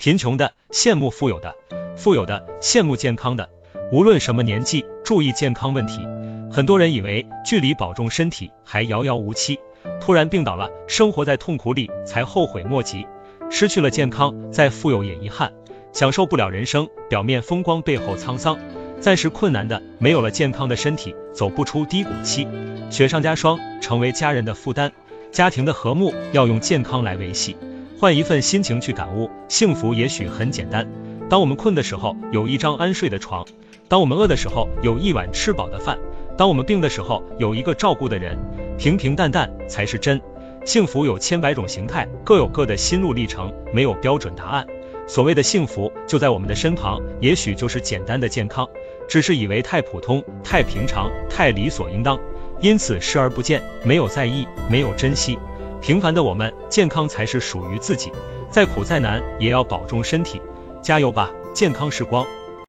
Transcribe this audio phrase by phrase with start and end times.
[0.00, 1.56] 贫穷的羡慕富有的，
[1.96, 3.50] 富有的羡慕健康的。
[3.90, 6.06] 无论什么年纪，注意健康问题。
[6.52, 9.58] 很多人以为距离保重身体还遥遥无期，
[10.00, 13.08] 突然病倒了，生活在痛苦里才后悔莫及。
[13.50, 15.52] 失去了健康，再富有也遗憾，
[15.92, 16.88] 享受不了人生。
[17.08, 18.56] 表面风光，背后沧桑。
[19.00, 22.46] 暂时困难的，没有了健康的身体，走不出低谷期，
[22.88, 24.92] 雪上加霜，成为家人的负担。
[25.32, 27.56] 家庭的和睦要用健康来维系。
[28.00, 30.86] 换一份心情去感悟，幸福也许很简单。
[31.28, 33.44] 当我们困的时候，有一张安睡的床；
[33.88, 35.96] 当我们饿的时候，有一碗吃饱的饭；
[36.36, 38.38] 当我们病的时候，有一个照顾的人。
[38.78, 40.20] 平平淡淡才是真。
[40.64, 44.64] 幸福有千百种形态，各有各的心路历程，没有标准答案。
[45.08, 48.68] 所谓的幸福就在我们的身旁，也许就是简单的健康，
[49.08, 52.20] 只是以为太普通、太平常、太理所应当，
[52.60, 55.36] 因此视而不见，没有在意，没有珍惜。
[55.80, 58.12] 平凡的我们，健康才是属于自己，
[58.50, 60.40] 再苦再难也要保重身体，
[60.82, 61.30] 加油吧！
[61.54, 62.26] 健康是光。